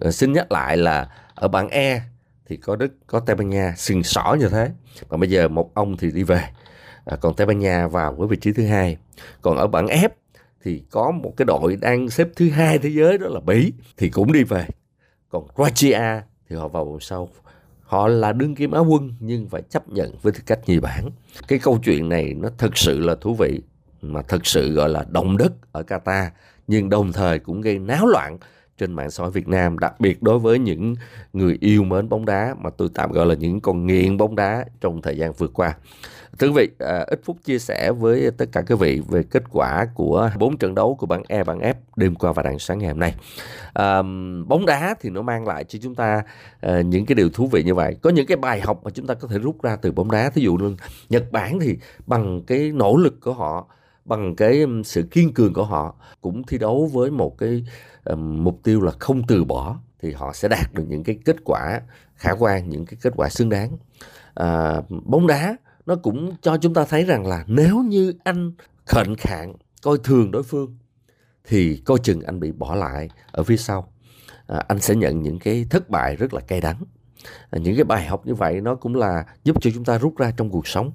À, 0.01 0.11
xin 0.11 0.33
nhắc 0.33 0.53
lại 0.53 0.77
là 0.77 1.09
ở 1.35 1.49
bảng 1.49 1.69
E 1.69 2.01
thì 2.47 2.57
có 2.57 2.77
Đức, 2.77 2.93
có 3.07 3.21
Tây 3.21 3.37
Ban 3.37 3.49
Nha 3.49 3.75
sừng 3.77 4.03
sỏ 4.03 4.37
như 4.41 4.49
thế. 4.49 4.71
Và 5.09 5.17
bây 5.17 5.31
giờ 5.31 5.49
một 5.49 5.75
ông 5.75 5.97
thì 5.97 6.11
đi 6.11 6.23
về, 6.23 6.43
à, 7.05 7.17
còn 7.21 7.35
Tây 7.35 7.47
Ban 7.47 7.59
Nha 7.59 7.87
vào 7.87 8.13
với 8.13 8.29
vị 8.29 8.37
trí 8.37 8.53
thứ 8.53 8.67
hai. 8.67 8.97
Còn 9.43 9.57
ở 9.57 9.67
bảng 9.67 9.87
F 9.87 10.09
thì 10.67 10.83
có 10.91 11.11
một 11.11 11.33
cái 11.37 11.45
đội 11.45 11.77
đang 11.77 12.11
xếp 12.11 12.29
thứ 12.37 12.51
hai 12.51 12.79
thế 12.79 12.89
giới, 12.89 13.19
đó 13.19 13.27
là 13.29 13.41
Bỉ, 13.41 13.73
thì 13.97 14.09
cũng 14.09 14.33
đi 14.33 14.43
về. 14.45 14.67
Còn 15.29 15.47
Croatia 15.55 16.21
thì 16.49 16.57
họ 16.57 16.69
vào 16.69 16.85
vòng 16.85 17.01
sau. 17.01 17.29
Họ 17.83 18.09
là 18.09 18.33
đương 18.33 18.55
kim 18.55 18.71
Á 18.71 18.81
quân 18.81 19.15
nhưng 19.21 19.49
phải 19.49 19.63
chấp 19.63 19.89
nhận 19.89 20.15
với 20.23 20.33
tư 20.33 20.41
cách 20.47 20.59
nhì 20.67 20.81
bảng. 20.81 21.11
Cái 21.49 21.59
câu 21.59 21.79
chuyện 21.85 22.09
này 22.09 22.35
nó 22.35 22.49
thực 22.59 22.77
sự 22.77 23.01
là 23.01 23.15
thú 23.21 23.35
vị, 23.35 23.61
mà 24.03 24.23
thực 24.23 24.47
sự 24.47 24.73
gọi 24.73 24.89
là 24.89 25.05
động 25.11 25.37
đất 25.37 25.53
ở 25.73 25.83
Qatar, 25.83 26.27
nhưng 26.67 26.89
đồng 26.89 27.13
thời 27.13 27.39
cũng 27.39 27.61
gây 27.61 27.79
náo 27.79 28.07
loạn 28.07 28.39
trên 28.79 28.93
mạng 28.93 29.11
xã 29.11 29.23
hội 29.23 29.33
Việt 29.33 29.49
Nam, 29.49 29.79
đặc 29.79 30.01
biệt 30.01 30.23
đối 30.23 30.39
với 30.39 30.59
những 30.59 30.95
người 31.33 31.59
yêu 31.61 31.85
mến 31.85 32.09
bóng 32.09 32.25
đá 32.25 32.55
mà 32.59 32.71
tôi 32.71 32.89
tạm 32.95 33.13
gọi 33.13 33.27
là 33.27 33.35
những 33.35 33.61
con 33.61 33.87
nghiện 33.87 34.17
bóng 34.17 34.37
đá 34.37 34.65
trong 34.81 35.03
thời 35.03 35.17
gian 35.17 35.33
vừa 35.33 35.49
qua. 35.49 35.75
Thưa 36.39 36.47
quý 36.47 36.53
vị, 36.57 36.69
à, 36.79 37.05
ít 37.07 37.21
phút 37.25 37.37
chia 37.45 37.59
sẻ 37.59 37.93
với 37.93 38.31
tất 38.39 38.47
cả 38.53 38.63
quý 38.69 38.75
vị 38.75 39.03
về 39.09 39.23
kết 39.23 39.43
quả 39.51 39.87
của 39.95 40.31
bốn 40.39 40.57
trận 40.57 40.75
đấu 40.75 40.95
của 40.95 41.07
bảng 41.07 41.23
E, 41.29 41.45
bảng 41.45 41.59
F 41.59 41.75
đêm 41.97 42.15
qua 42.15 42.33
và 42.33 42.43
rạng 42.43 42.59
sáng 42.59 42.79
ngày 42.79 42.89
hôm 42.89 42.99
nay. 42.99 43.15
À, 43.73 44.03
bóng 44.47 44.67
đá 44.67 44.95
thì 45.01 45.11
nó 45.11 45.23
mang 45.23 45.47
lại 45.47 45.65
cho 45.65 45.79
chúng 45.83 45.95
ta 45.95 46.23
à, 46.61 46.81
những 46.81 47.07
cái 47.07 47.15
điều 47.15 47.31
thú 47.31 47.49
vị 47.53 47.63
như 47.63 47.75
vậy. 47.75 47.97
Có 48.03 48.11
những 48.11 48.27
cái 48.27 48.37
bài 48.37 48.61
học 48.61 48.81
mà 48.85 48.91
chúng 48.91 49.07
ta 49.07 49.15
có 49.15 49.29
thể 49.29 49.39
rút 49.39 49.63
ra 49.63 49.77
từ 49.77 49.93
bóng 49.93 50.11
đá. 50.11 50.31
Thí 50.31 50.43
dụ 50.43 50.55
như 50.55 50.77
Nhật 51.09 51.33
Bản 51.33 51.59
thì 51.61 51.77
bằng 52.07 52.43
cái 52.47 52.73
nỗ 52.75 52.97
lực 52.97 53.21
của 53.21 53.33
họ 53.33 53.67
bằng 54.07 54.37
cái 54.37 54.65
sự 54.85 55.03
kiên 55.03 55.35
cường 55.35 55.53
của 55.53 55.65
họ 55.65 55.95
cũng 56.21 56.43
thi 56.43 56.59
đấu 56.59 56.91
với 56.93 57.11
một 57.11 57.39
cái 57.39 57.65
uh, 58.13 58.19
mục 58.19 58.61
tiêu 58.63 58.81
là 58.81 58.93
không 58.99 59.23
từ 59.27 59.45
bỏ 59.45 59.79
thì 60.03 60.13
họ 60.13 60.33
sẽ 60.33 60.49
đạt 60.49 60.75
được 60.75 60.85
những 60.89 61.05
cái 61.05 61.19
kết 61.25 61.37
quả 61.45 61.81
khả 62.15 62.31
quan 62.39 62.69
những 62.69 62.87
cái 62.87 62.99
kết 63.03 63.13
quả 63.17 63.29
xứng 63.29 63.49
đáng. 63.49 63.77
À, 64.35 64.81
bóng 65.05 65.27
đá 65.27 65.57
nó 65.87 65.97
cũng 65.97 66.37
cho 66.43 66.57
chúng 66.57 66.75
ta 66.75 66.85
thấy 66.85 67.05
rằng 67.05 67.27
là 67.27 67.45
nếu 67.47 67.79
như 67.79 68.15
anh 68.25 68.53
khệnh 68.85 69.17
khạng 69.17 69.55
coi 69.83 69.99
thường 70.05 70.31
đối 70.31 70.43
phương 70.43 70.77
thì 71.45 71.83
coi 71.85 71.99
chừng 72.03 72.21
anh 72.23 72.41
bị 72.41 72.53
bỏ 72.53 72.75
lại 72.75 73.09
ở 73.33 73.43
phía 73.43 73.57
sau. 73.57 73.93
À, 74.47 74.65
anh 74.69 74.79
sẽ 74.79 74.95
nhận 74.95 75.23
những 75.23 75.39
cái 75.39 75.67
thất 75.71 75.91
bại 75.91 76.17
rất 76.17 76.35
là 76.35 76.41
cay 76.41 76.61
đắng. 76.61 76.83
À, 77.51 77.59
những 77.59 77.75
cái 77.77 77.85
bài 77.85 78.07
học 78.07 78.27
như 78.27 78.35
vậy 78.35 78.61
nó 78.61 78.75
cũng 78.75 78.95
là 78.95 79.25
giúp 79.45 79.57
cho 79.61 79.71
chúng 79.75 79.85
ta 79.85 79.99
rút 79.99 80.17
ra 80.17 80.33
trong 80.37 80.51
cuộc 80.51 80.67
sống. 80.67 80.93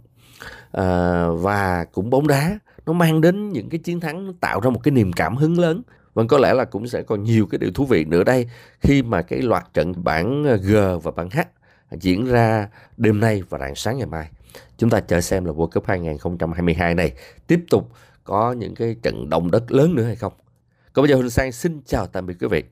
À, 0.72 1.25
và 1.30 1.86
cũng 1.91 2.10
bóng 2.10 2.27
đá 2.27 2.60
nó 2.86 2.94
mang 2.94 3.22
đến 3.22 3.50
những 3.50 3.70
cái 3.70 3.80
chiến 3.80 4.00
thắng, 4.00 4.26
nó 4.26 4.34
tạo 4.40 4.60
ra 4.60 4.70
một 4.70 4.80
cái 4.84 4.92
niềm 4.92 5.14
cảm 5.14 5.36
hứng 5.36 5.60
lớn 5.60 5.82
và 6.14 6.24
có 6.30 6.38
lẽ 6.38 6.54
là 6.54 6.66
cũng 6.66 6.88
sẽ 6.88 7.02
còn 7.02 7.24
nhiều 7.24 7.46
cái 7.46 7.60
điều 7.60 7.72
thú 7.72 7.86
vị 7.86 8.06
nữa 8.06 8.24
đây 8.24 8.50
khi 8.80 9.04
mà 9.04 9.22
cái 9.22 9.42
loạt 9.42 9.74
trận 9.74 10.04
bảng 10.04 10.44
ờ, 10.44 10.58
G 10.58 11.04
và 11.04 11.12
bảng 11.12 11.30
H 11.30 11.40
diễn 11.92 12.26
ra 12.26 12.68
đêm 12.98 13.20
nay 13.20 13.44
và 13.50 13.58
rạng 13.58 13.76
sáng 13.76 13.98
ngày 13.98 14.08
mai. 14.08 14.30
Chúng 14.78 14.90
ta 14.90 15.00
chờ 15.00 15.22
xem 15.22 15.46
là 15.46 15.52
World 15.52 15.68
Cup 15.68 15.88
2022 15.88 16.96
này 16.96 17.14
tiếp 17.48 17.60
tục 17.70 17.92
có 18.24 18.52
những 18.52 18.76
cái 18.76 18.96
trận 19.02 19.30
động 19.30 19.52
đất 19.52 19.72
lớn 19.72 19.96
nữa 19.96 20.04
hay 20.04 20.16
không. 20.16 20.34
Còn 20.94 21.04
bây 21.04 21.10
giờ 21.10 21.16
Huỳnh 21.16 21.30
Sang 21.30 21.52
xin 21.52 21.82
chào 21.86 22.08
tạm 22.08 22.26
biệt 22.26 22.36
quý 22.40 22.48
vị. 22.48 22.64